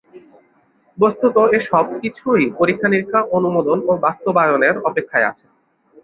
[0.97, 5.45] বস্ত্তত এ সবকিছুই পরীক্ষা-নিরীক্ষা, অনুমোদন ও বাস্তবায়নের অপেক্ষায় আছে।